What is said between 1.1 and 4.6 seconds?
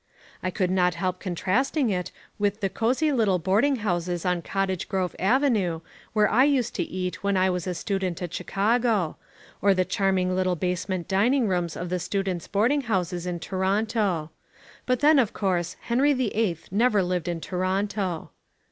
contrasting it with the cosy little boarding houses on